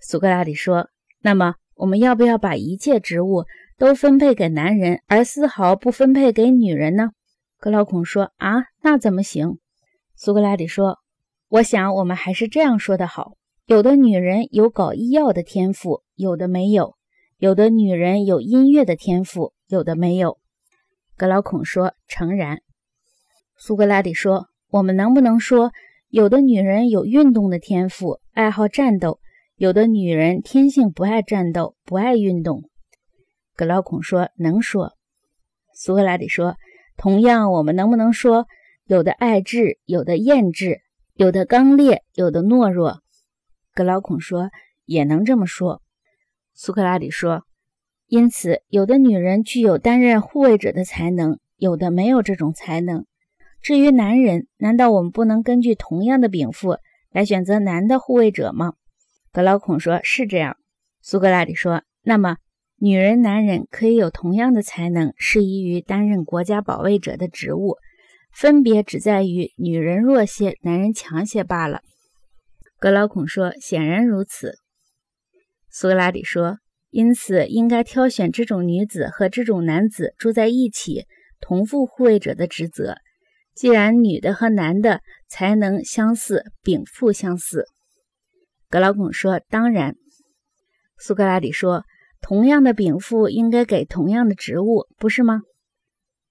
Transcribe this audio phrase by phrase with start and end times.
[0.00, 0.88] 苏格拉底说
[1.22, 3.44] ：“那么，我们要不要把一切职务
[3.76, 7.10] 都分配给男人，而丝毫不分配给女人呢？”
[7.58, 9.58] 格劳孔说：“啊，那怎么行？”
[10.14, 10.98] 苏格拉底说
[11.48, 13.32] ：“我想，我们还是这样说的好。
[13.66, 16.96] 有的女人有搞医药的天赋，有的没有；
[17.38, 20.38] 有的女人有音乐的天赋，有的没有。”
[21.16, 22.60] 格劳孔说：“诚然。”
[23.58, 25.72] 苏格拉底说：“我们能不能说，
[26.08, 29.18] 有的女人有运动的天赋，爱好战斗；
[29.56, 32.68] 有的女人天性不爱战斗，不爱运动？”
[33.56, 34.92] 格劳孔说：“能说。”
[35.72, 36.56] 苏格拉底说
[36.98, 38.46] ：“同样，我们能不能说，
[38.84, 40.80] 有的爱智，有的厌智；
[41.14, 43.00] 有的刚烈，有的懦弱？”
[43.74, 44.50] 格劳孔说
[44.84, 45.80] ：“也能这么说。”
[46.52, 47.44] 苏格拉底说
[48.08, 53.06] ：“因此，有的女人具有担任护卫者的才能，有的没有这种才能。”
[53.62, 56.76] 至于男人，难道我们不能根据同样的禀赋
[57.10, 58.74] 来选择男的护卫者吗？
[59.36, 60.56] 格劳孔说：“是这样。”
[61.04, 62.38] 苏格拉底说：“那么，
[62.78, 67.76] 女人、男人可以有同样的才能，适宜于担任国家保卫者的职务，
[68.32, 71.82] 分别只在于女人弱些，男人强些罢了。”
[72.80, 74.54] 格劳孔说：“显然如此。”
[75.70, 76.56] 苏格拉底说
[76.88, 81.04] ：“因此，应该挑选这种女子和这种男子住在一起，
[81.40, 82.96] 同负护卫者的职责。”
[83.54, 87.66] 既然女的和男的才能相似，禀赋相似，
[88.68, 89.96] 格劳孔说：“当然。”
[90.98, 91.84] 苏格拉底说
[92.20, 95.42] ：“同样的禀赋应该给同样的职务，不是吗？”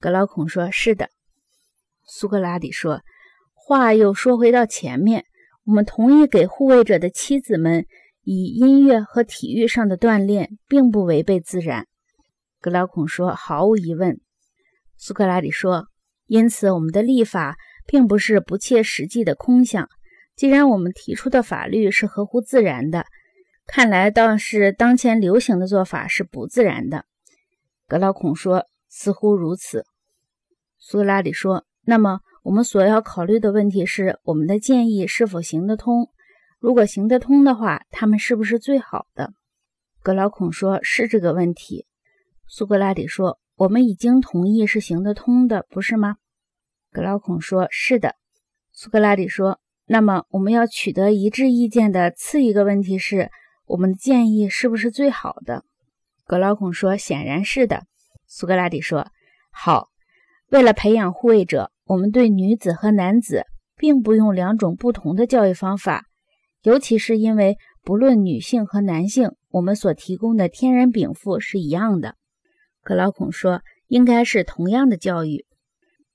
[0.00, 1.10] 格劳孔说：“是的。”
[2.04, 3.02] 苏格拉底说
[3.54, 5.24] ：“话又说回到前面，
[5.64, 7.86] 我们同意给护卫者的妻子们
[8.22, 11.86] 以音乐和体育上的锻炼，并不违背自然。”
[12.60, 14.20] 格劳孔说：“毫无疑问。”
[14.96, 15.88] 苏格拉底说。
[16.28, 19.90] 因此，我们的立法并不是不切实际的空想。
[20.34, 23.06] 既然我们提出的法律是合乎自然的，
[23.66, 27.04] 看来倒是当前流行的做法是不自然的。
[27.86, 29.84] 格劳孔说：“似乎如此。”
[30.78, 36.08] 苏格拉底说：“那么，我们所要考虑的问题是，我们的建议是否行得通？
[36.58, 39.32] 如果行得通的话，他们是不是最好的？”
[40.02, 41.86] 格劳孔说：“是这个问题。”
[42.48, 46.16] 苏格拉底说：“我们已经同意是行得通的，不是吗？”
[46.90, 48.16] 格劳孔说：“是的。”
[48.72, 49.60] 苏格拉底说
[49.92, 53.30] ：“那么我们要取得一致意见的次一个问题是，
[53.66, 55.66] 我们的建议是不是最好的？”
[56.24, 57.82] 格劳孔说：“显然是的。”
[58.26, 59.08] 苏格拉底说
[59.52, 59.90] ：“好，
[60.48, 63.44] 为了培养护卫者，我们对女子和男子
[63.76, 66.06] 并不用两种不同的教育方法，
[66.62, 72.14] 尤其是因为不论女性和男性，我们所提供的天然禀赋是一样的。”
[72.82, 75.44] 格劳孔说：“应该是同样的教育。”